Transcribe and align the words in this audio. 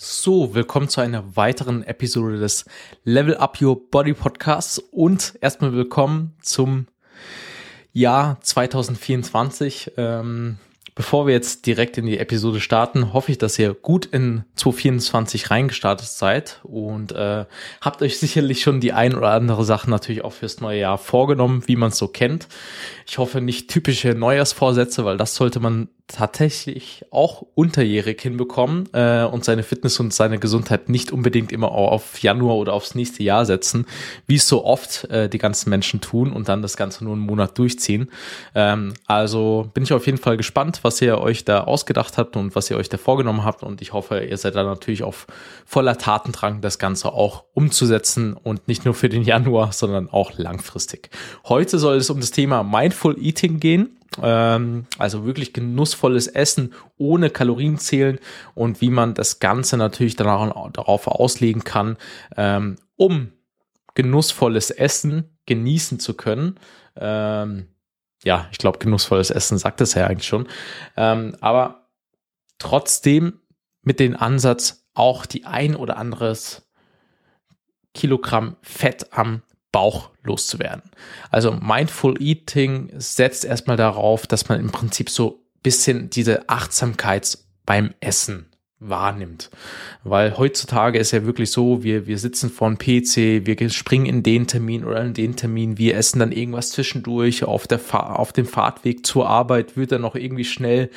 So, 0.00 0.54
willkommen 0.54 0.88
zu 0.88 1.00
einer 1.00 1.34
weiteren 1.34 1.82
Episode 1.82 2.38
des 2.38 2.66
Level 3.02 3.36
Up 3.36 3.60
Your 3.60 3.90
Body 3.90 4.12
Podcasts 4.12 4.78
und 4.78 5.34
erstmal 5.40 5.72
willkommen 5.72 6.36
zum 6.40 6.86
Jahr 7.92 8.40
2024. 8.40 9.94
Ähm, 9.96 10.58
Bevor 10.94 11.28
wir 11.28 11.34
jetzt 11.34 11.64
direkt 11.66 11.96
in 11.96 12.06
die 12.06 12.18
Episode 12.18 12.60
starten, 12.60 13.12
hoffe 13.12 13.30
ich, 13.30 13.38
dass 13.38 13.56
ihr 13.56 13.72
gut 13.72 14.04
in 14.06 14.42
2024 14.56 15.48
reingestartet 15.48 16.08
seid 16.08 16.58
und 16.64 17.12
äh, 17.12 17.44
habt 17.80 18.02
euch 18.02 18.18
sicherlich 18.18 18.62
schon 18.62 18.80
die 18.80 18.92
ein 18.92 19.14
oder 19.14 19.30
andere 19.30 19.64
Sache 19.64 19.88
natürlich 19.88 20.24
auch 20.24 20.32
fürs 20.32 20.60
neue 20.60 20.80
Jahr 20.80 20.98
vorgenommen, 20.98 21.62
wie 21.66 21.76
man 21.76 21.90
es 21.90 21.98
so 21.98 22.08
kennt. 22.08 22.48
Ich 23.06 23.18
hoffe 23.18 23.40
nicht 23.40 23.70
typische 23.70 24.08
Neujahrsvorsätze, 24.08 25.04
weil 25.04 25.16
das 25.16 25.36
sollte 25.36 25.60
man 25.60 25.88
tatsächlich 26.08 27.04
auch 27.10 27.44
unterjährig 27.54 28.20
hinbekommen 28.20 28.88
äh, 28.94 29.24
und 29.24 29.44
seine 29.44 29.62
Fitness 29.62 30.00
und 30.00 30.12
seine 30.12 30.38
Gesundheit 30.38 30.88
nicht 30.88 31.12
unbedingt 31.12 31.52
immer 31.52 31.70
auf 31.70 32.20
Januar 32.20 32.56
oder 32.56 32.72
aufs 32.72 32.94
nächste 32.94 33.22
Jahr 33.22 33.44
setzen, 33.44 33.86
wie 34.26 34.36
es 34.36 34.48
so 34.48 34.64
oft 34.64 35.04
äh, 35.10 35.28
die 35.28 35.38
ganzen 35.38 35.68
Menschen 35.68 36.00
tun 36.00 36.32
und 36.32 36.48
dann 36.48 36.62
das 36.62 36.78
Ganze 36.78 37.04
nur 37.04 37.12
einen 37.12 37.22
Monat 37.22 37.58
durchziehen. 37.58 38.10
Ähm, 38.54 38.94
also 39.06 39.70
bin 39.74 39.84
ich 39.84 39.92
auf 39.92 40.06
jeden 40.06 40.18
Fall 40.18 40.38
gespannt, 40.38 40.80
was 40.82 41.00
ihr 41.02 41.18
euch 41.18 41.44
da 41.44 41.64
ausgedacht 41.64 42.16
habt 42.16 42.36
und 42.36 42.56
was 42.56 42.70
ihr 42.70 42.78
euch 42.78 42.88
da 42.88 42.96
vorgenommen 42.96 43.44
habt 43.44 43.62
und 43.62 43.82
ich 43.82 43.92
hoffe, 43.92 44.20
ihr 44.20 44.38
seid 44.38 44.54
da 44.54 44.64
natürlich 44.64 45.02
auf 45.02 45.26
voller 45.66 45.98
Tatendrang, 45.98 46.62
das 46.62 46.78
Ganze 46.78 47.12
auch 47.12 47.44
umzusetzen 47.52 48.32
und 48.32 48.66
nicht 48.66 48.86
nur 48.86 48.94
für 48.94 49.10
den 49.10 49.22
Januar, 49.22 49.72
sondern 49.72 50.08
auch 50.08 50.32
langfristig. 50.38 51.10
Heute 51.44 51.78
soll 51.78 51.98
es 51.98 52.08
um 52.08 52.20
das 52.20 52.30
Thema 52.30 52.62
Mindful 52.62 53.22
Eating 53.22 53.60
gehen 53.60 53.98
ähm, 54.22 54.86
also 54.98 55.24
wirklich 55.24 55.52
genussvolles 55.52 56.26
Essen 56.26 56.74
ohne 56.96 57.30
Kalorien 57.30 57.78
zählen 57.78 58.18
und 58.54 58.80
wie 58.80 58.90
man 58.90 59.14
das 59.14 59.38
Ganze 59.40 59.76
natürlich 59.76 60.16
danach, 60.16 60.70
darauf 60.72 61.06
auslegen 61.06 61.64
kann, 61.64 61.96
ähm, 62.36 62.76
um 62.96 63.32
genussvolles 63.94 64.70
Essen 64.70 65.36
genießen 65.46 65.98
zu 65.98 66.14
können. 66.14 66.58
Ähm, 66.96 67.66
ja, 68.24 68.48
ich 68.50 68.58
glaube, 68.58 68.78
genussvolles 68.78 69.30
Essen 69.30 69.58
sagt 69.58 69.80
es 69.80 69.94
ja 69.94 70.06
eigentlich 70.06 70.28
schon. 70.28 70.48
Ähm, 70.96 71.36
aber 71.40 71.88
trotzdem 72.58 73.40
mit 73.82 74.00
dem 74.00 74.16
Ansatz, 74.16 74.86
auch 74.94 75.26
die 75.26 75.46
ein 75.46 75.76
oder 75.76 75.96
anderes 75.96 76.68
Kilogramm 77.94 78.56
Fett 78.62 79.12
am 79.12 79.42
Bauch 79.78 80.10
loszuwerden. 80.24 80.90
Also 81.30 81.52
Mindful 81.52 82.20
Eating 82.20 82.90
setzt 82.96 83.44
erstmal 83.44 83.76
darauf, 83.76 84.26
dass 84.26 84.48
man 84.48 84.58
im 84.58 84.72
Prinzip 84.72 85.08
so 85.08 85.44
bisschen 85.62 86.10
diese 86.10 86.48
Achtsamkeit 86.48 87.38
beim 87.64 87.94
Essen 88.00 88.50
wahrnimmt. 88.80 89.50
Weil 90.04 90.38
heutzutage 90.38 90.98
ist 90.98 91.10
ja 91.10 91.24
wirklich 91.24 91.50
so, 91.50 91.82
wir, 91.82 92.06
wir 92.06 92.16
sitzen 92.16 92.48
vor 92.48 92.68
dem 92.68 92.78
PC, 92.78 93.44
wir 93.44 93.70
springen 93.70 94.06
in 94.06 94.22
den 94.22 94.46
Termin 94.46 94.84
oder 94.84 95.02
in 95.02 95.14
den 95.14 95.34
Termin, 95.34 95.78
wir 95.78 95.96
essen 95.96 96.20
dann 96.20 96.30
irgendwas 96.30 96.70
zwischendurch, 96.70 97.42
auf, 97.42 97.66
der 97.66 97.80
auf 97.92 98.32
dem 98.32 98.46
Fahrtweg 98.46 99.04
zur 99.04 99.28
Arbeit 99.28 99.76
wird 99.76 99.90
dann 99.90 100.02
noch 100.02 100.14
irgendwie 100.14 100.44
schnell 100.44 100.90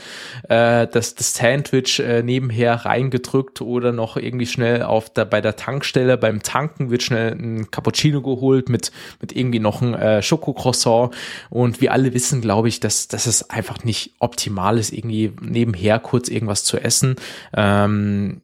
äh, 0.48 0.86
das, 0.88 1.16
das 1.16 1.34
Sandwich 1.34 2.00
äh, 2.00 2.22
nebenher 2.22 2.86
reingedrückt 2.86 3.62
oder 3.62 3.92
noch 3.92 4.16
irgendwie 4.16 4.46
schnell 4.46 4.84
auf 4.84 5.10
der, 5.10 5.26
bei 5.26 5.42
der 5.42 5.56
Tankstelle 5.56 6.18
beim 6.18 6.44
Tanken 6.44 6.92
wird 6.92 7.02
schnell 7.02 7.32
ein 7.32 7.72
Cappuccino 7.72 8.22
geholt 8.22 8.70
mit, 8.70 8.92
mit 9.20 9.36
irgendwie 9.36 9.60
noch 9.60 9.82
ein 9.82 9.96
äh, 9.96 10.22
Schokocroissant 10.22 11.16
und 11.50 11.82
wir 11.82 11.92
alle 11.92 12.14
wissen, 12.14 12.42
glaube 12.42 12.68
ich, 12.68 12.80
dass, 12.80 13.08
dass 13.08 13.26
es 13.26 13.50
einfach 13.50 13.84
nicht 13.84 14.14
optimal 14.20 14.78
ist, 14.78 14.94
irgendwie 14.94 15.34
nebenher 15.42 15.98
kurz 15.98 16.30
irgendwas 16.30 16.64
zu 16.64 16.78
essen. 16.78 17.16
Äh, 17.54 17.71
ähm, 17.72 18.42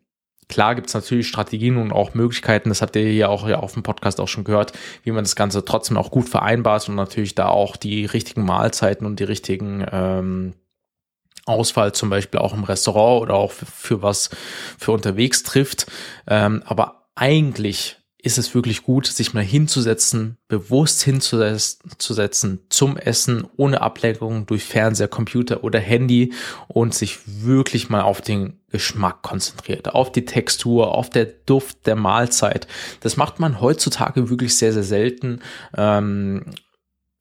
Klar 0.50 0.76
gibt 0.76 0.88
es 0.88 0.94
natürlich 0.94 1.28
Strategien 1.28 1.76
und 1.76 1.92
auch 1.92 2.14
Möglichkeiten, 2.14 2.70
das 2.70 2.82
habt 2.82 2.96
ihr 2.96 3.14
ja 3.14 3.28
auch 3.28 3.48
ja 3.50 3.60
auf 3.60 3.74
dem 3.74 3.84
Podcast 3.84 4.22
auch 4.22 4.30
schon 4.30 4.46
gehört, 4.46 4.72
wie 5.04 5.12
man 5.12 5.26
das 5.26 5.36
Ganze 5.36 5.66
trotzdem 5.66 5.98
auch 5.98 6.10
gut 6.10 6.30
vereinbart 6.30 6.88
und 6.88 6.96
natürlich 6.96 7.36
da 7.36 7.50
auch 7.50 7.76
die 7.76 8.06
richtigen 8.06 8.46
Mahlzeiten 8.46 9.06
und 9.06 9.20
die 9.20 9.26
richtigen 9.26 9.86
ähm, 9.92 10.54
Auswahl 11.46 11.92
zum 11.94 12.10
Beispiel 12.10 12.40
auch 12.40 12.54
im 12.54 12.64
Restaurant 12.64 13.24
oder 13.24 13.34
auch 13.34 13.52
für, 13.52 13.66
für 13.66 14.02
was 14.02 14.30
für 14.78 14.94
unterwegs 14.94 15.44
trifft. 15.44 15.88
Ähm, 16.28 16.64
aber 16.66 17.10
eigentlich 17.16 17.97
ist 18.20 18.38
es 18.38 18.56
wirklich 18.56 18.84
gut, 18.84 19.06
sich 19.06 19.34
mal 19.34 19.44
hinzusetzen, 19.44 20.38
bewusst 20.48 21.04
hinzusetzen 21.04 22.60
zum 22.70 22.98
Essen, 22.98 23.48
ohne 23.58 23.82
Ablenkung 23.82 24.48
durch 24.48 24.64
Fernseher, 24.64 25.08
Computer 25.08 25.64
oder 25.64 25.80
Handy 25.80 26.34
und 26.68 26.96
sich 26.96 27.20
wirklich 27.26 27.90
mal 27.90 28.02
auf 28.02 28.22
den 28.22 28.60
Geschmack 28.70 29.22
konzentriert, 29.22 29.94
auf 29.94 30.12
die 30.12 30.26
Textur, 30.26 30.96
auf 30.96 31.10
der 31.10 31.26
Duft 31.26 31.86
der 31.86 31.96
Mahlzeit. 31.96 32.68
Das 33.02 33.18
macht 33.18 33.40
man 33.40 33.62
heutzutage 33.62 34.30
wirklich 34.30 34.58
sehr, 34.58 34.74
sehr 34.74 34.84
selten. 34.84 35.42
Ähm, 35.76 36.44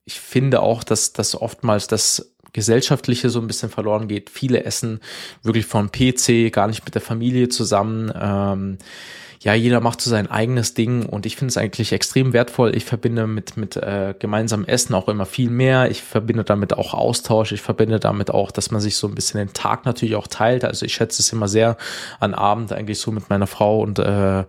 ich 0.07 0.21
finde 0.21 0.61
auch, 0.63 0.83
dass 0.83 1.13
das 1.13 1.35
oftmals 1.35 1.89
das 1.89 2.36
Gesellschaftliche 2.57 3.31
so 3.31 3.39
ein 3.39 3.47
bisschen 3.47 3.71
verloren 3.71 4.09
geht. 4.09 4.31
Viele 4.31 4.65
essen 4.65 5.01
wirklich 5.43 5.67
vom 5.67 5.93
PC, 5.93 6.51
gar 6.53 6.67
nicht 6.67 6.85
mit 6.85 6.95
der 6.95 7.03
Familie 7.03 7.49
zusammen. 7.49 8.13
Ähm, 8.19 8.79
ja, 9.41 9.55
jeder 9.55 9.81
macht 9.81 10.01
so 10.01 10.11
sein 10.11 10.31
eigenes 10.31 10.73
Ding 10.73 11.05
und 11.05 11.27
ich 11.27 11.37
finde 11.37 11.51
es 11.51 11.59
eigentlich 11.59 11.93
extrem 11.93 12.33
wertvoll. 12.33 12.75
Ich 12.75 12.87
verbinde 12.87 13.27
mit, 13.27 13.59
mit 13.59 13.77
äh, 13.77 14.15
gemeinsamem 14.19 14.67
Essen 14.67 14.95
auch 14.95 15.09
immer 15.09 15.27
viel 15.27 15.51
mehr. 15.51 15.91
Ich 15.91 16.03
verbinde 16.03 16.43
damit 16.43 16.73
auch 16.73 16.95
Austausch. 16.95 17.53
Ich 17.53 17.61
verbinde 17.61 18.01
damit 18.01 18.31
auch, 18.31 18.51
dass 18.51 18.71
man 18.71 18.81
sich 18.81 18.97
so 18.97 19.07
ein 19.07 19.15
bisschen 19.15 19.39
den 19.39 19.53
Tag 19.53 19.85
natürlich 19.85 20.17
auch 20.17 20.27
teilt. 20.27 20.65
Also 20.65 20.87
ich 20.87 20.95
schätze 20.95 21.21
es 21.21 21.33
immer 21.33 21.47
sehr 21.47 21.77
an 22.19 22.33
Abend 22.33 22.73
eigentlich 22.73 22.99
so 22.99 23.13
mit 23.13 23.29
meiner 23.29 23.47
Frau 23.47 23.81
und 23.83 23.99
äh, 23.99 24.45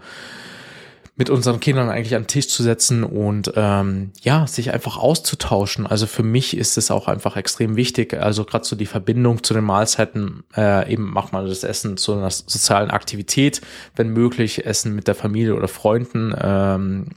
mit 1.17 1.31
unseren 1.31 1.59
Kindern 1.59 1.89
eigentlich 1.89 2.15
an 2.15 2.23
den 2.23 2.27
Tisch 2.27 2.47
zu 2.47 2.61
setzen 2.61 3.03
und 3.03 3.51
ähm, 3.55 4.11
ja, 4.21 4.45
sich 4.45 4.71
einfach 4.71 4.97
auszutauschen. 4.97 5.87
Also 5.87 6.05
für 6.05 6.21
mich 6.21 6.55
ist 6.55 6.77
es 6.77 6.91
auch 6.91 7.07
einfach 7.07 7.35
extrem 7.35 7.75
wichtig. 7.75 8.13
Also 8.13 8.45
gerade 8.45 8.65
so 8.65 8.75
die 8.75 8.85
Verbindung 8.85 9.43
zu 9.43 9.55
den 9.55 9.63
Mahlzeiten, 9.63 10.43
äh, 10.55 10.93
eben 10.93 11.11
macht 11.11 11.33
man 11.33 11.47
das 11.47 11.63
Essen 11.63 11.97
zu 11.97 12.13
einer 12.13 12.29
sozialen 12.29 12.91
Aktivität, 12.91 13.61
wenn 13.95 14.09
möglich, 14.09 14.67
Essen 14.67 14.95
mit 14.95 15.07
der 15.07 15.15
Familie 15.15 15.55
oder 15.55 15.67
Freunden. 15.67 16.35
Ähm, 16.39 17.07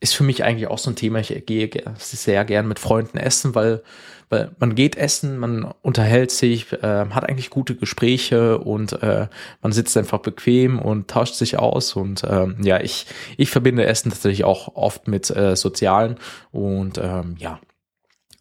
ist 0.00 0.14
für 0.14 0.24
mich 0.24 0.44
eigentlich 0.44 0.68
auch 0.68 0.78
so 0.78 0.90
ein 0.90 0.96
Thema. 0.96 1.20
Ich 1.20 1.46
gehe 1.46 1.70
sehr 1.98 2.44
gern 2.44 2.68
mit 2.68 2.78
Freunden 2.78 3.18
essen, 3.18 3.54
weil 3.54 3.82
weil 4.28 4.50
man 4.58 4.74
geht 4.74 4.96
essen, 4.96 5.38
man 5.38 5.72
unterhält 5.82 6.32
sich, 6.32 6.72
äh, 6.72 7.06
hat 7.10 7.28
eigentlich 7.28 7.50
gute 7.50 7.76
Gespräche 7.76 8.58
und 8.58 9.00
äh, 9.02 9.28
man 9.62 9.72
sitzt 9.72 9.96
einfach 9.96 10.18
bequem 10.18 10.80
und 10.80 11.08
tauscht 11.08 11.34
sich 11.34 11.58
aus. 11.58 11.94
Und 11.94 12.24
ähm, 12.28 12.56
ja, 12.60 12.80
ich, 12.80 13.06
ich 13.36 13.50
verbinde 13.50 13.86
Essen 13.86 14.10
tatsächlich 14.10 14.44
auch 14.44 14.74
oft 14.74 15.06
mit 15.06 15.30
äh, 15.30 15.54
Sozialen. 15.54 16.16
Und 16.50 16.98
ähm, 16.98 17.36
ja, 17.38 17.60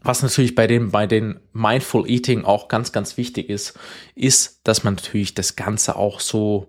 was 0.02 0.24
natürlich 0.24 0.56
bei 0.56 0.66
den, 0.66 0.90
bei 0.90 1.06
den 1.06 1.40
Mindful 1.54 2.10
Eating 2.10 2.46
auch 2.46 2.68
ganz, 2.68 2.92
ganz 2.92 3.18
wichtig 3.18 3.50
ist, 3.50 3.78
ist, 4.16 4.62
dass 4.64 4.84
man 4.84 4.96
natürlich 4.96 5.36
das 5.36 5.56
Ganze 5.56 5.98
auch 5.98 6.20
so 6.20 6.68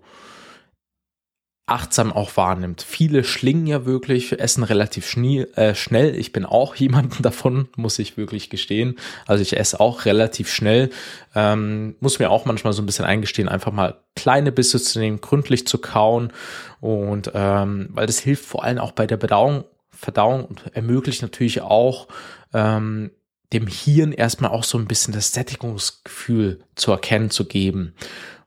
achtsam 1.67 2.13
auch 2.13 2.37
wahrnimmt. 2.37 2.81
Viele 2.81 3.25
schlingen 3.25 3.67
ja 3.67 3.85
wirklich, 3.85 4.39
essen 4.39 4.63
relativ 4.63 5.05
schnie, 5.07 5.41
äh, 5.55 5.75
schnell. 5.75 6.15
Ich 6.15 6.31
bin 6.31 6.45
auch 6.45 6.75
jemand 6.77 7.23
davon, 7.23 7.67
muss 7.75 7.99
ich 7.99 8.17
wirklich 8.17 8.49
gestehen. 8.49 8.97
Also 9.27 9.41
ich 9.41 9.57
esse 9.57 9.79
auch 9.79 10.05
relativ 10.05 10.49
schnell. 10.49 10.89
Ähm, 11.35 11.95
muss 11.99 12.19
mir 12.19 12.31
auch 12.31 12.45
manchmal 12.45 12.73
so 12.73 12.81
ein 12.81 12.85
bisschen 12.85 13.05
eingestehen, 13.05 13.49
einfach 13.49 13.73
mal 13.73 13.99
kleine 14.15 14.51
Bisse 14.51 14.81
zu 14.81 14.99
nehmen, 14.99 15.19
gründlich 15.19 15.67
zu 15.67 15.77
kauen. 15.77 16.31
Und 16.79 17.31
ähm, 17.33 17.89
weil 17.91 18.07
das 18.07 18.19
hilft 18.19 18.45
vor 18.45 18.63
allem 18.63 18.79
auch 18.79 18.93
bei 18.93 19.05
der 19.05 19.17
Bedauung, 19.17 19.65
Verdauung 19.91 20.45
und 20.45 20.67
ermöglicht 20.73 21.21
natürlich 21.21 21.61
auch 21.61 22.07
ähm, 22.53 23.11
dem 23.51 23.67
Hirn 23.67 24.13
erstmal 24.13 24.51
auch 24.51 24.63
so 24.63 24.77
ein 24.77 24.87
bisschen 24.87 25.13
das 25.13 25.33
Sättigungsgefühl 25.33 26.59
zu 26.75 26.91
erkennen 26.91 27.29
zu 27.29 27.45
geben. 27.45 27.93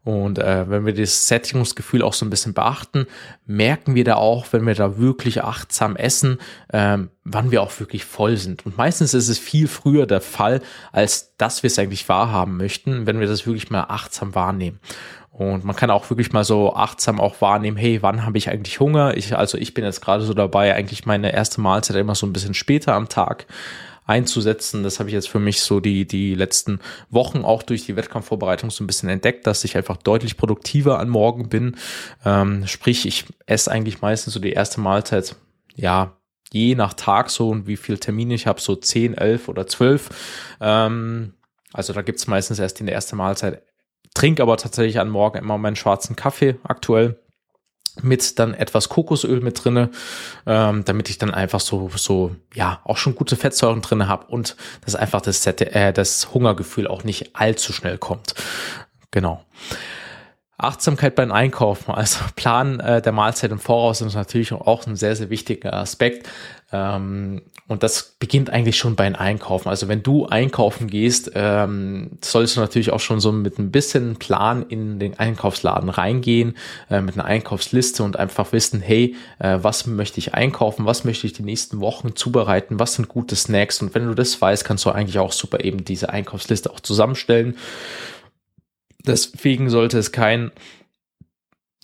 Und 0.02 0.38
äh, 0.38 0.70
wenn 0.70 0.86
wir 0.86 0.94
das 0.94 1.28
Sättigungsgefühl 1.28 2.02
auch 2.02 2.14
so 2.14 2.24
ein 2.24 2.30
bisschen 2.30 2.54
beachten, 2.54 3.06
merken 3.44 3.94
wir 3.94 4.04
da 4.04 4.14
auch, 4.14 4.46
wenn 4.52 4.66
wir 4.66 4.74
da 4.74 4.98
wirklich 4.98 5.44
achtsam 5.44 5.94
essen, 5.94 6.38
ähm, 6.72 7.10
wann 7.24 7.50
wir 7.50 7.62
auch 7.62 7.78
wirklich 7.80 8.06
voll 8.06 8.38
sind. 8.38 8.64
Und 8.64 8.78
meistens 8.78 9.12
ist 9.12 9.28
es 9.28 9.38
viel 9.38 9.68
früher 9.68 10.06
der 10.06 10.22
Fall, 10.22 10.62
als 10.90 11.36
dass 11.36 11.62
wir 11.62 11.68
es 11.68 11.78
eigentlich 11.78 12.08
wahrhaben 12.08 12.56
möchten, 12.56 13.06
wenn 13.06 13.20
wir 13.20 13.26
das 13.26 13.46
wirklich 13.46 13.70
mal 13.70 13.84
achtsam 13.88 14.34
wahrnehmen. 14.34 14.80
Und 15.30 15.64
man 15.64 15.76
kann 15.76 15.90
auch 15.90 16.08
wirklich 16.10 16.32
mal 16.32 16.44
so 16.44 16.74
achtsam 16.74 17.20
auch 17.20 17.40
wahrnehmen, 17.40 17.76
hey, 17.76 18.02
wann 18.02 18.24
habe 18.24 18.38
ich 18.38 18.50
eigentlich 18.50 18.80
Hunger? 18.80 19.16
Ich, 19.16 19.36
also 19.36 19.58
ich 19.58 19.74
bin 19.74 19.84
jetzt 19.84 20.00
gerade 20.00 20.24
so 20.24 20.34
dabei, 20.34 20.74
eigentlich 20.74 21.06
meine 21.06 21.32
erste 21.32 21.60
Mahlzeit 21.60 21.96
immer 21.96 22.14
so 22.14 22.26
ein 22.26 22.32
bisschen 22.32 22.54
später 22.54 22.94
am 22.94 23.08
Tag 23.08 23.46
einzusetzen. 24.06 24.82
Das 24.82 24.98
habe 24.98 25.08
ich 25.08 25.14
jetzt 25.14 25.28
für 25.28 25.38
mich 25.38 25.60
so 25.60 25.80
die, 25.80 26.06
die 26.06 26.34
letzten 26.34 26.80
Wochen 27.10 27.44
auch 27.44 27.62
durch 27.62 27.86
die 27.86 27.96
Wettkampfvorbereitung 27.96 28.70
so 28.70 28.82
ein 28.82 28.86
bisschen 28.86 29.08
entdeckt, 29.08 29.46
dass 29.46 29.64
ich 29.64 29.76
einfach 29.76 29.96
deutlich 29.96 30.36
produktiver 30.36 30.98
an 30.98 31.08
Morgen 31.08 31.48
bin. 31.48 31.76
Ähm, 32.24 32.66
sprich, 32.66 33.06
ich 33.06 33.24
esse 33.46 33.70
eigentlich 33.70 34.00
meistens 34.00 34.34
so 34.34 34.40
die 34.40 34.52
erste 34.52 34.80
Mahlzeit, 34.80 35.36
ja, 35.74 36.16
je 36.52 36.74
nach 36.74 36.94
Tag 36.94 37.30
so 37.30 37.50
und 37.50 37.66
wie 37.66 37.76
viel 37.76 37.98
Termine 37.98 38.34
ich 38.34 38.46
habe, 38.46 38.60
so 38.60 38.74
10, 38.74 39.14
11 39.14 39.48
oder 39.48 39.66
12. 39.66 40.56
Ähm, 40.60 41.34
also 41.72 41.92
da 41.92 42.02
gibt's 42.02 42.26
meistens 42.26 42.58
erst 42.58 42.80
in 42.80 42.86
der 42.86 42.94
ersten 42.96 43.16
Mahlzeit 43.16 43.62
trinke 44.14 44.42
aber 44.42 44.56
tatsächlich 44.56 44.98
an 44.98 45.08
Morgen 45.08 45.38
immer 45.38 45.58
meinen 45.58 45.76
schwarzen 45.76 46.16
Kaffee 46.16 46.56
aktuell 46.62 47.18
mit 48.02 48.38
dann 48.38 48.54
etwas 48.54 48.88
Kokosöl 48.88 49.40
mit 49.40 49.62
drinne, 49.64 49.90
ähm, 50.46 50.84
damit 50.84 51.10
ich 51.10 51.18
dann 51.18 51.32
einfach 51.32 51.60
so 51.60 51.90
so 51.94 52.34
ja 52.54 52.80
auch 52.84 52.96
schon 52.96 53.14
gute 53.14 53.36
Fettsäuren 53.36 53.82
drinne 53.82 54.08
habe 54.08 54.26
und 54.26 54.56
dass 54.84 54.94
einfach 54.94 55.20
das 55.20 55.46
äh, 55.46 55.92
das 55.92 56.32
Hungergefühl 56.32 56.86
auch 56.86 57.04
nicht 57.04 57.36
allzu 57.36 57.72
schnell 57.72 57.98
kommt. 57.98 58.34
Genau. 59.10 59.44
Achtsamkeit 60.56 61.14
beim 61.14 61.32
Einkaufen, 61.32 61.90
also 61.94 62.20
Plan 62.36 62.80
äh, 62.80 63.02
der 63.02 63.12
Mahlzeit 63.12 63.50
im 63.50 63.58
Voraus 63.58 64.00
ist 64.00 64.14
natürlich 64.14 64.52
auch 64.52 64.86
ein 64.86 64.96
sehr, 64.96 65.16
sehr 65.16 65.30
wichtiger 65.30 65.74
Aspekt. 65.74 66.28
Ähm, 66.72 67.42
und 67.70 67.84
das 67.84 68.16
beginnt 68.18 68.50
eigentlich 68.50 68.76
schon 68.76 68.96
beim 68.96 69.14
Einkaufen. 69.14 69.68
Also 69.68 69.86
wenn 69.86 70.02
du 70.02 70.26
einkaufen 70.26 70.88
gehst, 70.88 71.30
ähm, 71.36 72.18
solltest 72.20 72.56
du 72.56 72.60
natürlich 72.60 72.90
auch 72.90 72.98
schon 72.98 73.20
so 73.20 73.30
mit 73.30 73.60
ein 73.60 73.70
bisschen 73.70 74.16
Plan 74.16 74.66
in 74.68 74.98
den 74.98 75.16
Einkaufsladen 75.20 75.88
reingehen, 75.88 76.56
äh, 76.90 77.00
mit 77.00 77.14
einer 77.14 77.26
Einkaufsliste 77.26 78.02
und 78.02 78.18
einfach 78.18 78.50
wissen, 78.50 78.80
hey, 78.80 79.14
äh, 79.38 79.58
was 79.62 79.86
möchte 79.86 80.18
ich 80.18 80.34
einkaufen, 80.34 80.84
was 80.84 81.04
möchte 81.04 81.28
ich 81.28 81.32
die 81.32 81.44
nächsten 81.44 81.78
Wochen 81.78 82.16
zubereiten, 82.16 82.80
was 82.80 82.94
sind 82.94 83.06
gute 83.06 83.36
Snacks. 83.36 83.80
Und 83.80 83.94
wenn 83.94 84.08
du 84.08 84.14
das 84.14 84.40
weißt, 84.40 84.64
kannst 84.64 84.84
du 84.84 84.90
eigentlich 84.90 85.20
auch 85.20 85.30
super 85.30 85.62
eben 85.62 85.84
diese 85.84 86.08
Einkaufsliste 86.08 86.72
auch 86.72 86.80
zusammenstellen. 86.80 87.56
Deswegen 89.06 89.70
sollte 89.70 89.96
es 89.96 90.10
kein 90.10 90.50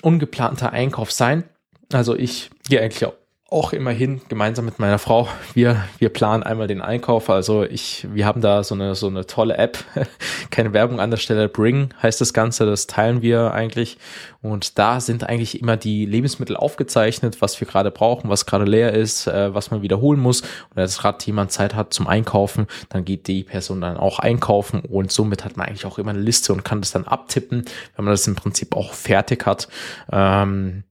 ungeplanter 0.02 0.72
Einkauf 0.72 1.12
sein. 1.12 1.44
Also 1.92 2.16
ich 2.16 2.50
gehe 2.68 2.82
eigentlich 2.82 3.04
auch 3.04 3.14
auch 3.48 3.72
immerhin 3.72 4.20
gemeinsam 4.28 4.64
mit 4.64 4.80
meiner 4.80 4.98
Frau. 4.98 5.28
Wir, 5.54 5.84
wir 5.98 6.08
planen 6.08 6.42
einmal 6.42 6.66
den 6.66 6.82
Einkauf. 6.82 7.30
Also 7.30 7.62
ich, 7.62 8.04
wir 8.12 8.26
haben 8.26 8.40
da 8.40 8.64
so 8.64 8.74
eine, 8.74 8.96
so 8.96 9.06
eine 9.06 9.24
tolle 9.24 9.56
App. 9.56 9.78
Keine 10.50 10.72
Werbung 10.72 10.98
an 10.98 11.10
der 11.10 11.16
Stelle. 11.16 11.48
Bring 11.48 11.90
heißt 12.02 12.20
das 12.20 12.32
Ganze. 12.32 12.66
Das 12.66 12.88
teilen 12.88 13.22
wir 13.22 13.52
eigentlich. 13.52 13.98
Und 14.42 14.78
da 14.80 15.00
sind 15.00 15.22
eigentlich 15.22 15.60
immer 15.60 15.76
die 15.76 16.06
Lebensmittel 16.06 16.56
aufgezeichnet, 16.56 17.40
was 17.40 17.60
wir 17.60 17.68
gerade 17.68 17.92
brauchen, 17.92 18.30
was 18.30 18.46
gerade 18.46 18.64
leer 18.64 18.92
ist, 18.92 19.28
äh, 19.28 19.54
was 19.54 19.70
man 19.70 19.80
wiederholen 19.80 20.18
muss. 20.18 20.40
Und 20.40 20.74
wenn 20.74 20.88
gerade 20.88 21.24
jemand 21.24 21.52
Zeit 21.52 21.76
hat 21.76 21.94
zum 21.94 22.08
Einkaufen, 22.08 22.66
dann 22.88 23.04
geht 23.04 23.28
die 23.28 23.44
Person 23.44 23.80
dann 23.80 23.96
auch 23.96 24.18
einkaufen. 24.18 24.80
Und 24.80 25.12
somit 25.12 25.44
hat 25.44 25.56
man 25.56 25.68
eigentlich 25.68 25.86
auch 25.86 25.98
immer 25.98 26.10
eine 26.10 26.18
Liste 26.18 26.52
und 26.52 26.64
kann 26.64 26.80
das 26.80 26.90
dann 26.90 27.06
abtippen, 27.06 27.64
wenn 27.94 28.04
man 28.04 28.12
das 28.12 28.26
im 28.26 28.34
Prinzip 28.34 28.74
auch 28.74 28.92
fertig 28.92 29.46
hat. 29.46 29.68
Ähm, 30.10 30.82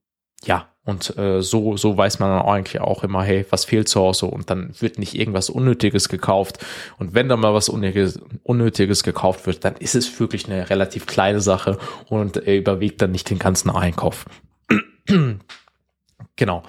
ja, 0.46 0.69
und 0.85 1.17
äh, 1.17 1.41
so, 1.41 1.77
so 1.77 1.97
weiß 1.97 2.19
man 2.19 2.29
dann 2.29 2.45
eigentlich 2.45 2.79
auch 2.79 3.03
immer, 3.03 3.23
hey, 3.23 3.43
was 3.49 3.65
fehlt 3.65 3.89
zu 3.89 3.99
Hause? 3.99 4.27
Und 4.27 4.51
dann 4.51 4.71
wird 4.79 4.99
nicht 4.99 5.15
irgendwas 5.15 5.49
Unnötiges 5.49 6.09
gekauft. 6.09 6.63
Und 6.99 7.15
wenn 7.15 7.27
da 7.27 7.37
mal 7.37 7.55
was 7.55 7.69
Unnötiges, 7.69 8.19
Unnötiges 8.43 9.01
gekauft 9.01 9.47
wird, 9.47 9.65
dann 9.65 9.75
ist 9.77 9.95
es 9.95 10.19
wirklich 10.19 10.45
eine 10.45 10.69
relativ 10.69 11.07
kleine 11.07 11.41
Sache 11.41 11.79
und 12.07 12.37
überwiegt 12.37 13.01
dann 13.01 13.11
nicht 13.11 13.29
den 13.31 13.39
ganzen 13.39 13.71
Einkauf. 13.71 14.25
genau. 16.35 16.63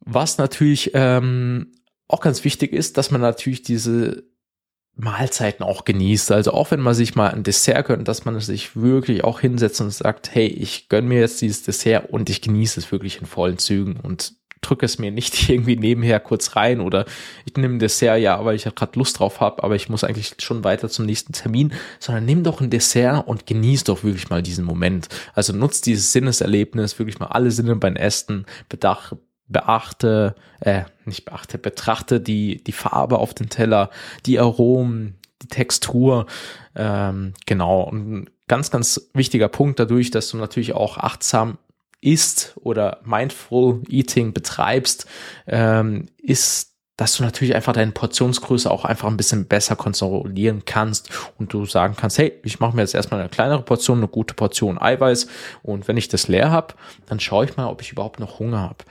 Was 0.00 0.38
natürlich 0.38 0.92
ähm, 0.94 1.72
auch 2.08 2.22
ganz 2.22 2.44
wichtig 2.44 2.72
ist, 2.72 2.96
dass 2.96 3.10
man 3.10 3.20
natürlich 3.20 3.62
diese 3.62 4.24
Mahlzeiten 4.96 5.64
auch 5.64 5.84
genießt. 5.84 6.32
Also 6.32 6.52
auch 6.52 6.70
wenn 6.70 6.80
man 6.80 6.94
sich 6.94 7.14
mal 7.14 7.30
ein 7.30 7.42
Dessert 7.42 7.86
gönnt, 7.86 8.08
dass 8.08 8.24
man 8.24 8.38
sich 8.40 8.76
wirklich 8.76 9.24
auch 9.24 9.40
hinsetzt 9.40 9.80
und 9.80 9.90
sagt, 9.90 10.34
hey, 10.34 10.46
ich 10.46 10.88
gönn 10.88 11.08
mir 11.08 11.20
jetzt 11.20 11.40
dieses 11.40 11.62
Dessert 11.62 12.10
und 12.10 12.28
ich 12.30 12.42
genieße 12.42 12.78
es 12.80 12.92
wirklich 12.92 13.20
in 13.20 13.26
vollen 13.26 13.58
Zügen 13.58 13.96
und 13.96 14.34
drücke 14.60 14.86
es 14.86 14.98
mir 14.98 15.10
nicht 15.10 15.48
irgendwie 15.48 15.76
nebenher 15.76 16.20
kurz 16.20 16.56
rein 16.56 16.80
oder 16.80 17.04
ich 17.44 17.56
nehme 17.56 17.74
ein 17.74 17.78
Dessert, 17.78 18.20
ja, 18.20 18.44
weil 18.44 18.56
ich 18.56 18.64
gerade 18.64 18.98
Lust 18.98 19.18
drauf 19.18 19.40
habe, 19.40 19.62
aber 19.62 19.74
ich 19.74 19.88
muss 19.88 20.04
eigentlich 20.04 20.34
schon 20.38 20.64
weiter 20.64 20.88
zum 20.88 21.06
nächsten 21.06 21.32
Termin, 21.32 21.72
sondern 21.98 22.24
nimm 22.24 22.44
doch 22.44 22.60
ein 22.60 22.70
Dessert 22.70 23.26
und 23.26 23.46
genieß 23.46 23.84
doch 23.84 24.04
wirklich 24.04 24.30
mal 24.30 24.42
diesen 24.42 24.64
Moment. 24.64 25.08
Also 25.34 25.52
nutzt 25.52 25.86
dieses 25.86 26.12
Sinneserlebnis, 26.12 26.98
wirklich 26.98 27.18
mal 27.18 27.26
alle 27.26 27.50
Sinne 27.50 27.76
beim 27.76 27.96
Essen, 27.96 28.46
bedach, 28.68 29.12
beachte, 29.52 30.34
äh, 30.60 30.82
nicht 31.04 31.24
beachte, 31.24 31.58
betrachte 31.58 32.20
die, 32.20 32.62
die 32.64 32.72
Farbe 32.72 33.18
auf 33.18 33.34
den 33.34 33.48
Teller, 33.48 33.90
die 34.26 34.38
Aromen, 34.38 35.18
die 35.42 35.48
Textur, 35.48 36.26
ähm, 36.74 37.34
genau. 37.46 37.82
Und 37.82 38.12
ein 38.12 38.30
ganz, 38.48 38.70
ganz 38.70 39.10
wichtiger 39.14 39.48
Punkt 39.48 39.78
dadurch, 39.78 40.10
dass 40.10 40.30
du 40.30 40.36
natürlich 40.36 40.74
auch 40.74 40.98
achtsam 40.98 41.58
isst 42.00 42.54
oder 42.56 43.00
mindful 43.04 43.82
eating 43.88 44.32
betreibst, 44.32 45.06
ähm, 45.46 46.06
ist 46.18 46.72
dass 46.96 47.16
du 47.16 47.24
natürlich 47.24 47.54
einfach 47.54 47.72
deine 47.72 47.90
Portionsgröße 47.90 48.70
auch 48.70 48.84
einfach 48.84 49.08
ein 49.08 49.16
bisschen 49.16 49.46
besser 49.46 49.76
kontrollieren 49.76 50.62
kannst 50.64 51.10
und 51.38 51.52
du 51.52 51.64
sagen 51.64 51.96
kannst, 51.96 52.18
hey, 52.18 52.38
ich 52.44 52.60
mache 52.60 52.76
mir 52.76 52.82
jetzt 52.82 52.94
erstmal 52.94 53.18
eine 53.18 53.30
kleinere 53.30 53.62
Portion, 53.62 53.98
eine 53.98 54.08
gute 54.08 54.34
Portion 54.34 54.80
Eiweiß 54.80 55.26
und 55.62 55.88
wenn 55.88 55.96
ich 55.96 56.08
das 56.08 56.28
leer 56.28 56.50
habe, 56.50 56.74
dann 57.06 57.18
schaue 57.18 57.46
ich 57.46 57.56
mal, 57.56 57.66
ob 57.66 57.80
ich 57.80 57.92
überhaupt 57.92 58.20
noch 58.20 58.38
Hunger 58.38 58.60
habe. 58.60 58.84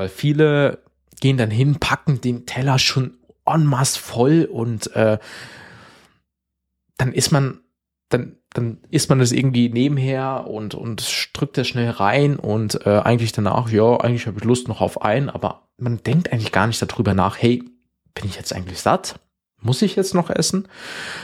Weil 0.00 0.08
viele 0.08 0.78
gehen 1.20 1.36
dann 1.36 1.50
hin, 1.50 1.76
packen 1.78 2.22
den 2.22 2.46
Teller 2.46 2.78
schon 2.78 3.18
en 3.44 3.66
masse 3.66 3.98
voll 3.98 4.48
und 4.50 4.96
äh, 4.96 5.18
dann 6.96 7.12
ist 7.12 7.32
man, 7.32 7.60
dann, 8.08 8.38
dann 8.54 8.78
isst 8.90 9.10
man 9.10 9.18
das 9.18 9.30
irgendwie 9.30 9.68
nebenher 9.68 10.46
und, 10.46 10.74
und 10.74 11.28
drückt 11.34 11.58
das 11.58 11.68
schnell 11.68 11.90
rein 11.90 12.36
und 12.36 12.86
äh, 12.86 13.00
eigentlich 13.00 13.32
danach, 13.32 13.68
ja, 13.68 13.98
eigentlich 13.98 14.26
habe 14.26 14.38
ich 14.38 14.44
Lust 14.44 14.68
noch 14.68 14.80
auf 14.80 15.02
einen, 15.02 15.28
aber 15.28 15.68
man 15.76 16.02
denkt 16.02 16.32
eigentlich 16.32 16.50
gar 16.50 16.66
nicht 16.66 16.80
darüber 16.80 17.12
nach, 17.12 17.36
hey, 17.36 17.62
bin 18.14 18.24
ich 18.24 18.36
jetzt 18.36 18.54
eigentlich 18.54 18.78
satt? 18.80 19.20
Muss 19.62 19.82
ich 19.82 19.96
jetzt 19.96 20.14
noch 20.14 20.30
essen? 20.30 20.66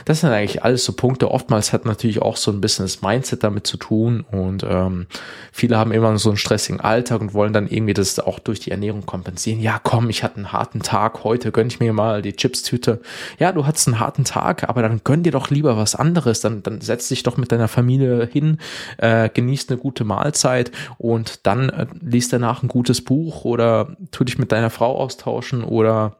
Das 0.05 0.21
sind 0.21 0.31
eigentlich 0.31 0.63
alles 0.63 0.85
so 0.85 0.93
Punkte. 0.93 1.31
Oftmals 1.31 1.73
hat 1.73 1.87
natürlich 1.87 2.21
auch 2.21 2.37
so 2.37 2.51
ein 2.51 2.61
bisschen 2.61 2.85
das 2.85 3.03
Mindset 3.03 3.43
damit 3.43 3.67
zu 3.67 3.77
tun 3.77 4.25
und 4.31 4.65
ähm, 4.69 5.07
viele 5.53 5.79
haben 5.79 5.93
immer 5.93 6.17
so 6.19 6.29
einen 6.29 6.37
stressigen 6.37 6.81
Alltag 6.81 7.21
und 7.21 7.35
wollen 7.35 7.53
dann 7.53 7.67
irgendwie 7.67 7.95
das 7.95 8.19
auch 8.19 8.39
durch 8.39 8.61
die 8.61 8.71
Ernährung 8.71 9.07
kompensieren. 9.07 9.61
Ja, 9.61 9.81
komm, 9.83 10.11
ich 10.11 10.23
hatte 10.23 10.37
einen 10.37 10.53
harten 10.53 10.83
Tag, 10.83 11.25
heute 11.25 11.53
gönn 11.53 11.69
ich 11.69 11.81
mir 11.81 11.93
mal 11.93 12.23
die 12.23 12.35
Chipstüte. 12.35 13.01
Ja, 13.39 13.53
du 13.53 13.67
hattest 13.67 13.89
einen 13.89 14.01
harten 14.01 14.25
Tag, 14.25 14.69
aber 14.69 14.83
dann 14.83 15.01
gönn 15.03 15.23
dir 15.23 15.33
doch 15.33 15.51
lieber 15.51 15.77
was 15.77 15.95
anderes. 15.95 16.41
Dann, 16.41 16.63
dann 16.63 16.81
setz 16.81 17.09
dich 17.09 17.23
doch 17.23 17.37
mit 17.37 17.53
deiner 17.53 17.69
Familie 17.69 18.29
hin, 18.31 18.59
äh, 18.99 19.29
genießt 19.29 19.71
eine 19.71 19.79
gute 19.79 20.05
Mahlzeit 20.05 20.71
und 20.99 21.47
dann 21.47 21.71
äh, 21.71 21.87
liest 22.01 22.33
danach 22.33 22.63
ein 22.63 22.69
gutes 22.69 23.03
Buch 23.03 23.45
oder 23.45 23.97
tu 24.11 24.25
dich 24.25 24.39
mit 24.39 24.53
deiner 24.53 24.71
Frau 24.71 24.97
austauschen 24.99 25.65
oder 25.65 26.17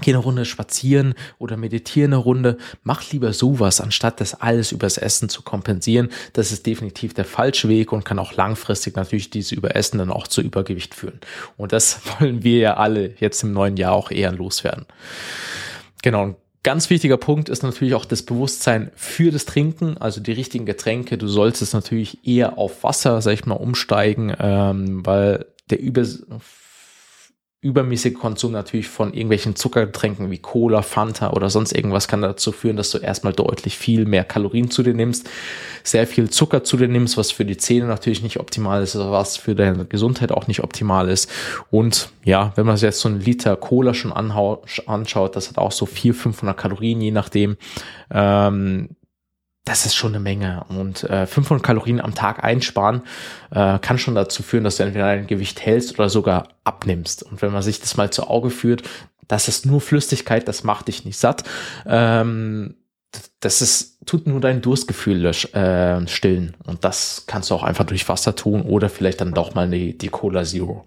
geh 0.00 0.12
eine 0.12 0.22
Runde 0.22 0.44
spazieren 0.44 1.14
oder 1.38 1.56
meditiere 1.56 2.06
eine 2.06 2.16
Runde. 2.16 2.58
Mach 2.82 3.10
lieber 3.10 3.32
sowas, 3.32 3.80
anstatt 3.80 4.20
das 4.20 4.40
alles 4.40 4.72
übers 4.72 4.98
Essen 4.98 5.28
zu 5.28 5.42
kompensieren. 5.42 6.10
Das 6.32 6.52
ist 6.52 6.66
definitiv 6.66 7.14
der 7.14 7.24
falsche 7.24 7.68
Weg 7.68 7.92
und 7.92 8.04
kann 8.04 8.18
auch 8.18 8.34
langfristig 8.34 8.96
natürlich 8.96 9.30
diese 9.30 9.54
Überessen 9.54 9.98
dann 9.98 10.10
auch 10.10 10.28
zu 10.28 10.40
Übergewicht 10.40 10.94
führen. 10.94 11.20
Und 11.56 11.72
das 11.72 12.00
wollen 12.20 12.42
wir 12.42 12.58
ja 12.58 12.76
alle 12.76 13.14
jetzt 13.18 13.42
im 13.42 13.52
neuen 13.52 13.76
Jahr 13.76 13.92
auch 13.92 14.10
eher 14.10 14.32
loswerden. 14.32 14.86
Genau. 16.02 16.22
Ein 16.22 16.36
ganz 16.62 16.90
wichtiger 16.90 17.16
Punkt 17.16 17.48
ist 17.48 17.62
natürlich 17.62 17.94
auch 17.94 18.04
das 18.04 18.22
Bewusstsein 18.22 18.90
für 18.96 19.30
das 19.30 19.44
Trinken, 19.44 19.96
also 19.98 20.20
die 20.20 20.32
richtigen 20.32 20.66
Getränke. 20.66 21.16
Du 21.16 21.28
solltest 21.28 21.74
natürlich 21.74 22.26
eher 22.26 22.58
auf 22.58 22.82
Wasser, 22.82 23.22
sag 23.22 23.32
ich 23.32 23.46
mal, 23.46 23.54
umsteigen, 23.54 24.34
ähm, 24.38 25.06
weil 25.06 25.46
der 25.70 25.80
Über 25.80 26.04
übermäßige 27.66 28.14
Konsum 28.14 28.52
natürlich 28.52 28.88
von 28.88 29.12
irgendwelchen 29.12 29.56
Zuckergetränken 29.56 30.30
wie 30.30 30.38
Cola, 30.38 30.82
Fanta 30.82 31.32
oder 31.32 31.50
sonst 31.50 31.72
irgendwas 31.72 32.06
kann 32.06 32.22
dazu 32.22 32.52
führen, 32.52 32.76
dass 32.76 32.90
du 32.90 32.98
erstmal 32.98 33.32
deutlich 33.32 33.76
viel 33.76 34.06
mehr 34.06 34.22
Kalorien 34.24 34.70
zu 34.70 34.84
dir 34.84 34.94
nimmst, 34.94 35.28
sehr 35.82 36.06
viel 36.06 36.30
Zucker 36.30 36.62
zu 36.62 36.76
dir 36.76 36.88
nimmst, 36.88 37.16
was 37.16 37.32
für 37.32 37.44
die 37.44 37.56
Zähne 37.56 37.86
natürlich 37.86 38.22
nicht 38.22 38.38
optimal 38.38 38.82
ist, 38.82 38.96
was 38.96 39.36
für 39.36 39.54
deine 39.54 39.84
Gesundheit 39.84 40.30
auch 40.30 40.46
nicht 40.46 40.62
optimal 40.62 41.08
ist. 41.08 41.30
Und 41.70 42.10
ja, 42.24 42.52
wenn 42.54 42.66
man 42.66 42.76
sich 42.76 42.84
jetzt 42.84 43.00
so 43.00 43.08
einen 43.08 43.20
Liter 43.20 43.56
Cola 43.56 43.94
schon 43.94 44.12
anschaut, 44.12 45.36
das 45.36 45.48
hat 45.48 45.58
auch 45.58 45.72
so 45.72 45.86
400, 45.86 46.22
500 46.22 46.56
Kalorien, 46.56 47.00
je 47.00 47.10
nachdem. 47.10 47.56
Ähm, 48.10 48.95
das 49.66 49.84
ist 49.84 49.96
schon 49.96 50.14
eine 50.14 50.20
Menge. 50.20 50.64
Und 50.68 51.04
äh, 51.04 51.26
500 51.26 51.62
Kalorien 51.62 52.00
am 52.00 52.14
Tag 52.14 52.42
einsparen 52.42 53.02
äh, 53.50 53.78
kann 53.80 53.98
schon 53.98 54.14
dazu 54.14 54.42
führen, 54.42 54.64
dass 54.64 54.76
du 54.76 54.84
entweder 54.84 55.06
dein 55.06 55.26
Gewicht 55.26 55.60
hältst 55.60 55.98
oder 55.98 56.08
sogar 56.08 56.48
abnimmst. 56.64 57.24
Und 57.24 57.42
wenn 57.42 57.52
man 57.52 57.62
sich 57.62 57.80
das 57.80 57.96
mal 57.96 58.10
zu 58.10 58.28
Auge 58.28 58.50
führt, 58.50 58.84
das 59.26 59.48
ist 59.48 59.66
nur 59.66 59.80
Flüssigkeit, 59.80 60.46
das 60.46 60.62
macht 60.62 60.86
dich 60.86 61.04
nicht 61.04 61.18
satt. 61.18 61.42
Ähm, 61.84 62.76
das 63.40 63.60
ist, 63.60 64.06
tut 64.06 64.28
nur 64.28 64.40
dein 64.40 64.62
Durstgefühl 64.62 65.24
äh, 65.26 66.06
stillen. 66.06 66.56
Und 66.64 66.84
das 66.84 67.24
kannst 67.26 67.50
du 67.50 67.54
auch 67.56 67.64
einfach 67.64 67.86
durch 67.86 68.08
Wasser 68.08 68.36
tun 68.36 68.62
oder 68.62 68.88
vielleicht 68.88 69.20
dann 69.20 69.34
doch 69.34 69.54
mal 69.54 69.68
die, 69.68 69.98
die 69.98 70.08
Cola 70.08 70.44
Zero. 70.44 70.84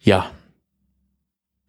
Ja, 0.00 0.30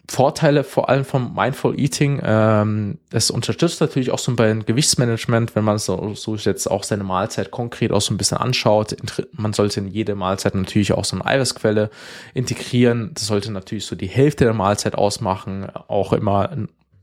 Vorteile 0.09 0.63
vor 0.63 0.87
allem 0.87 1.03
vom 1.03 1.35
Mindful 1.35 1.77
Eating. 1.77 2.21
Ähm, 2.23 2.97
es 3.11 3.29
unterstützt 3.29 3.81
natürlich 3.81 4.11
auch 4.11 4.19
so 4.19 4.33
beim 4.35 4.65
Gewichtsmanagement, 4.65 5.53
wenn 5.55 5.65
man 5.65 5.77
so, 5.79 6.13
so 6.15 6.35
jetzt 6.35 6.71
auch 6.71 6.83
seine 6.83 7.03
Mahlzeit 7.03 7.51
konkret 7.51 7.91
auch 7.91 7.99
so 7.99 8.13
ein 8.13 8.17
bisschen 8.17 8.37
anschaut. 8.37 8.95
Man 9.33 9.51
sollte 9.51 9.81
in 9.81 9.87
jede 9.89 10.15
Mahlzeit 10.15 10.55
natürlich 10.55 10.93
auch 10.93 11.03
so 11.03 11.17
eine 11.17 11.25
Eiweißquelle 11.25 11.89
integrieren. 12.33 13.11
Das 13.15 13.27
sollte 13.27 13.51
natürlich 13.51 13.85
so 13.85 13.97
die 13.97 14.07
Hälfte 14.07 14.45
der 14.45 14.53
Mahlzeit 14.53 14.95
ausmachen. 14.95 15.67
Auch 15.89 16.13
immer 16.13 16.51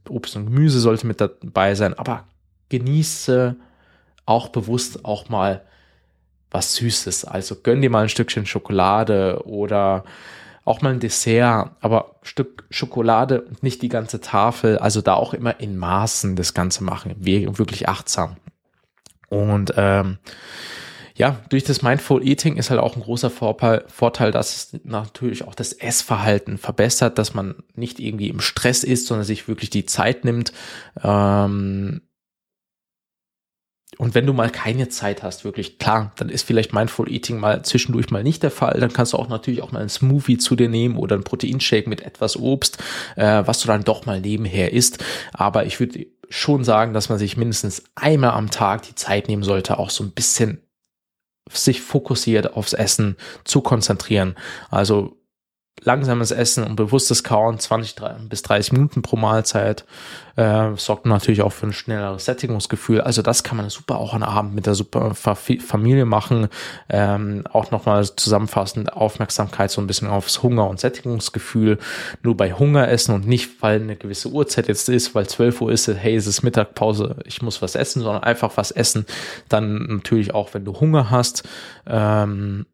Obst 0.08 0.36
und 0.36 0.46
Gemüse 0.46 0.80
sollte 0.80 1.06
mit 1.06 1.20
dabei 1.20 1.74
sein. 1.74 1.92
Aber 1.92 2.24
genieße 2.70 3.56
auch 4.24 4.48
bewusst 4.48 5.04
auch 5.04 5.28
mal 5.28 5.62
was 6.50 6.76
Süßes. 6.76 7.26
Also 7.26 7.56
gönn 7.56 7.82
dir 7.82 7.90
mal 7.90 8.04
ein 8.04 8.08
Stückchen 8.08 8.46
Schokolade 8.46 9.42
oder 9.44 10.04
auch 10.64 10.80
mal 10.80 10.92
ein 10.92 11.00
Dessert, 11.00 11.70
aber 11.80 12.16
Stück 12.22 12.64
Schokolade 12.70 13.42
und 13.42 13.62
nicht 13.62 13.82
die 13.82 13.88
ganze 13.88 14.20
Tafel. 14.20 14.78
Also 14.78 15.00
da 15.00 15.14
auch 15.14 15.34
immer 15.34 15.60
in 15.60 15.76
Maßen 15.76 16.36
das 16.36 16.54
Ganze 16.54 16.84
machen, 16.84 17.14
wirklich 17.18 17.88
achtsam. 17.88 18.36
Und 19.28 19.74
ähm, 19.76 20.18
ja, 21.16 21.40
durch 21.48 21.62
das 21.64 21.82
Mindful 21.82 22.26
Eating 22.26 22.56
ist 22.56 22.70
halt 22.70 22.80
auch 22.80 22.96
ein 22.96 23.02
großer 23.02 23.30
Vorteil, 23.30 24.32
dass 24.32 24.56
es 24.56 24.80
natürlich 24.84 25.46
auch 25.46 25.54
das 25.54 25.72
Essverhalten 25.72 26.58
verbessert, 26.58 27.18
dass 27.18 27.34
man 27.34 27.54
nicht 27.74 28.00
irgendwie 28.00 28.28
im 28.28 28.40
Stress 28.40 28.82
ist, 28.82 29.06
sondern 29.06 29.24
sich 29.24 29.46
wirklich 29.46 29.70
die 29.70 29.86
Zeit 29.86 30.24
nimmt. 30.24 30.52
Ähm, 31.02 32.02
und 33.98 34.14
wenn 34.14 34.26
du 34.26 34.32
mal 34.32 34.50
keine 34.50 34.88
Zeit 34.88 35.22
hast, 35.22 35.44
wirklich 35.44 35.78
klar, 35.78 36.12
dann 36.16 36.28
ist 36.28 36.42
vielleicht 36.42 36.72
Mindful 36.72 37.10
Eating 37.10 37.38
mal 37.38 37.62
zwischendurch 37.64 38.10
mal 38.10 38.22
nicht 38.22 38.42
der 38.42 38.50
Fall. 38.50 38.78
Dann 38.80 38.92
kannst 38.92 39.12
du 39.12 39.18
auch 39.18 39.28
natürlich 39.28 39.62
auch 39.62 39.72
mal 39.72 39.80
einen 39.80 39.88
Smoothie 39.88 40.38
zu 40.38 40.56
dir 40.56 40.68
nehmen 40.68 40.96
oder 40.96 41.14
einen 41.14 41.24
Proteinshake 41.24 41.88
mit 41.88 42.00
etwas 42.02 42.36
Obst, 42.36 42.78
äh, 43.16 43.42
was 43.46 43.60
du 43.60 43.68
dann 43.68 43.84
doch 43.84 44.06
mal 44.06 44.20
nebenher 44.20 44.72
isst. 44.72 45.04
Aber 45.32 45.66
ich 45.66 45.78
würde 45.80 46.06
schon 46.28 46.64
sagen, 46.64 46.94
dass 46.94 47.08
man 47.08 47.18
sich 47.18 47.36
mindestens 47.36 47.84
einmal 47.94 48.30
am 48.30 48.50
Tag 48.50 48.82
die 48.82 48.94
Zeit 48.94 49.28
nehmen 49.28 49.42
sollte, 49.42 49.78
auch 49.78 49.90
so 49.90 50.02
ein 50.02 50.10
bisschen 50.10 50.60
sich 51.52 51.82
fokussiert 51.82 52.54
aufs 52.54 52.72
Essen 52.72 53.16
zu 53.44 53.60
konzentrieren. 53.60 54.34
Also 54.70 55.18
langsames 55.82 56.30
Essen 56.30 56.64
und 56.64 56.76
bewusstes 56.76 57.24
Kauen, 57.24 57.58
20 57.58 57.96
bis 58.28 58.42
30 58.42 58.72
Minuten 58.72 59.02
pro 59.02 59.16
Mahlzeit, 59.16 59.84
äh, 60.36 60.70
sorgt 60.76 61.06
natürlich 61.06 61.42
auch 61.42 61.52
für 61.52 61.66
ein 61.66 61.72
schnelleres 61.72 62.24
Sättigungsgefühl. 62.24 63.00
Also 63.00 63.22
das 63.22 63.42
kann 63.42 63.56
man 63.56 63.68
super 63.70 63.98
auch 63.98 64.14
an 64.14 64.22
Abend 64.22 64.54
mit 64.54 64.66
der 64.66 64.74
super 64.74 65.14
Familie 65.14 66.04
machen. 66.04 66.48
Ähm, 66.88 67.44
auch 67.52 67.70
nochmal 67.70 68.04
zusammenfassend 68.04 68.92
Aufmerksamkeit 68.92 69.70
so 69.70 69.80
ein 69.80 69.86
bisschen 69.86 70.08
aufs 70.08 70.42
Hunger- 70.42 70.68
und 70.68 70.80
Sättigungsgefühl. 70.80 71.78
Nur 72.22 72.36
bei 72.36 72.52
Hunger 72.52 72.88
essen 72.88 73.14
und 73.14 73.26
nicht, 73.26 73.62
weil 73.62 73.80
eine 73.80 73.96
gewisse 73.96 74.28
Uhrzeit 74.28 74.68
jetzt 74.68 74.88
ist, 74.88 75.14
weil 75.14 75.26
12 75.26 75.60
Uhr 75.60 75.72
ist, 75.72 75.86
hey, 75.88 76.16
es 76.16 76.26
ist 76.26 76.42
Mittagpause, 76.42 77.16
ich 77.24 77.42
muss 77.42 77.62
was 77.62 77.74
essen, 77.74 78.02
sondern 78.02 78.22
einfach 78.22 78.56
was 78.56 78.70
essen. 78.70 79.06
Dann 79.48 79.86
natürlich 79.88 80.34
auch, 80.34 80.54
wenn 80.54 80.64
du 80.64 80.80
Hunger 80.80 81.10
hast. 81.10 81.42
Ähm, 81.86 82.66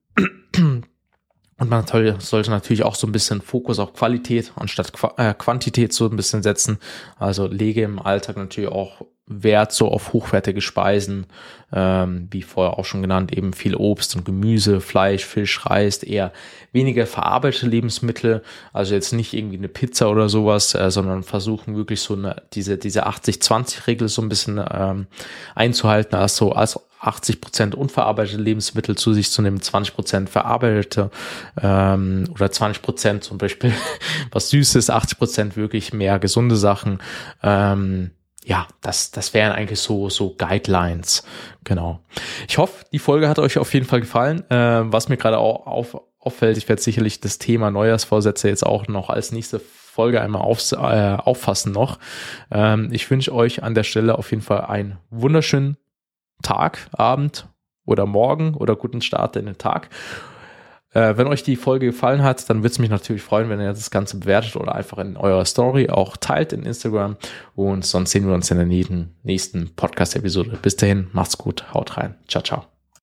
und 1.60 1.68
man 1.68 1.84
sollte 1.86 2.50
natürlich 2.50 2.84
auch 2.84 2.94
so 2.94 3.06
ein 3.06 3.12
bisschen 3.12 3.42
Fokus 3.42 3.78
auf 3.78 3.92
Qualität 3.92 4.50
anstatt 4.56 4.92
äh, 5.18 5.34
Quantität 5.34 5.92
so 5.92 6.06
ein 6.06 6.16
bisschen 6.16 6.42
setzen. 6.42 6.78
Also 7.18 7.46
lege 7.46 7.82
im 7.82 7.98
Alltag 7.98 8.38
natürlich 8.38 8.70
auch 8.70 9.02
Wert 9.26 9.70
so 9.70 9.88
auf 9.88 10.14
hochwertige 10.14 10.62
Speisen, 10.62 11.26
ähm, 11.70 12.28
wie 12.30 12.40
vorher 12.42 12.78
auch 12.78 12.86
schon 12.86 13.02
genannt, 13.02 13.36
eben 13.36 13.52
viel 13.52 13.76
Obst 13.76 14.16
und 14.16 14.24
Gemüse, 14.24 14.80
Fleisch, 14.80 15.24
Fisch, 15.26 15.66
Reis, 15.66 16.02
eher 16.02 16.32
weniger 16.72 17.06
verarbeitete 17.06 17.66
Lebensmittel, 17.66 18.42
also 18.72 18.94
jetzt 18.94 19.12
nicht 19.12 19.34
irgendwie 19.34 19.58
eine 19.58 19.68
Pizza 19.68 20.10
oder 20.10 20.30
sowas, 20.30 20.74
äh, 20.74 20.90
sondern 20.90 21.22
versuchen 21.22 21.76
wirklich 21.76 22.00
so 22.00 22.14
eine, 22.14 22.42
diese, 22.54 22.78
diese 22.78 23.06
80-20-Regel 23.06 24.08
so 24.08 24.22
ein 24.22 24.30
bisschen 24.30 24.64
ähm, 24.72 25.06
einzuhalten, 25.54 26.16
also 26.16 26.52
als 26.52 26.80
80 27.00 27.40
Prozent 27.40 27.74
unverarbeitete 27.74 28.40
Lebensmittel 28.40 28.96
zu 28.96 29.14
sich 29.14 29.30
zu 29.30 29.40
nehmen, 29.42 29.60
20 29.60 29.94
Prozent 29.94 30.30
verarbeitete 30.30 31.10
ähm, 31.60 32.24
oder 32.32 32.52
20 32.52 32.82
Prozent 32.82 33.24
zum 33.24 33.38
Beispiel 33.38 33.72
was 34.32 34.50
Süßes, 34.50 34.90
80 34.90 35.18
Prozent 35.18 35.56
wirklich 35.56 35.92
mehr 35.92 36.18
gesunde 36.18 36.56
Sachen. 36.56 36.98
Ähm, 37.42 38.10
ja, 38.44 38.66
das, 38.80 39.10
das 39.10 39.34
wären 39.34 39.52
eigentlich 39.52 39.80
so, 39.80 40.10
so 40.10 40.34
Guidelines. 40.36 41.24
Genau. 41.64 42.00
Ich 42.48 42.58
hoffe, 42.58 42.84
die 42.92 42.98
Folge 42.98 43.28
hat 43.28 43.38
euch 43.38 43.58
auf 43.58 43.72
jeden 43.74 43.86
Fall 43.86 44.00
gefallen. 44.00 44.48
Äh, 44.50 44.92
was 44.92 45.08
mir 45.08 45.16
gerade 45.16 45.38
auch 45.38 45.66
auf, 45.66 45.96
auffällt, 46.18 46.56
ich 46.56 46.68
werde 46.68 46.82
sicherlich 46.82 47.20
das 47.20 47.38
Thema 47.38 47.70
Neujahrsvorsätze 47.70 48.48
jetzt 48.48 48.64
auch 48.64 48.88
noch 48.88 49.10
als 49.10 49.32
nächste 49.32 49.60
Folge 49.60 50.20
einmal 50.20 50.42
auf, 50.42 50.72
äh, 50.72 50.76
auffassen 50.76 51.72
noch. 51.72 51.98
Ähm, 52.50 52.88
ich 52.92 53.10
wünsche 53.10 53.34
euch 53.34 53.62
an 53.62 53.74
der 53.74 53.84
Stelle 53.84 54.16
auf 54.16 54.30
jeden 54.30 54.42
Fall 54.42 54.62
einen 54.62 54.98
wunderschönen 55.10 55.76
Tag, 56.42 56.88
Abend 56.92 57.46
oder 57.86 58.06
Morgen 58.06 58.54
oder 58.54 58.76
guten 58.76 59.00
Start 59.00 59.36
in 59.36 59.46
den 59.46 59.58
Tag. 59.58 59.90
Äh, 60.92 61.16
wenn 61.16 61.28
euch 61.28 61.42
die 61.42 61.56
Folge 61.56 61.86
gefallen 61.86 62.22
hat, 62.22 62.50
dann 62.50 62.58
würde 62.58 62.72
es 62.72 62.78
mich 62.78 62.90
natürlich 62.90 63.22
freuen, 63.22 63.48
wenn 63.48 63.60
ihr 63.60 63.68
das 63.68 63.90
Ganze 63.90 64.18
bewertet 64.18 64.56
oder 64.56 64.74
einfach 64.74 64.98
in 64.98 65.16
eurer 65.16 65.44
Story 65.44 65.88
auch 65.88 66.16
teilt 66.16 66.52
in 66.52 66.64
Instagram. 66.64 67.16
Und 67.54 67.84
sonst 67.84 68.10
sehen 68.10 68.26
wir 68.26 68.34
uns 68.34 68.50
in 68.50 68.56
der 68.56 69.06
nächsten 69.22 69.74
Podcast-Episode. 69.76 70.58
Bis 70.60 70.76
dahin, 70.76 71.08
macht's 71.12 71.38
gut, 71.38 71.72
haut 71.72 71.96
rein. 71.96 72.16
Ciao, 72.26 72.42
ciao. 72.42 72.79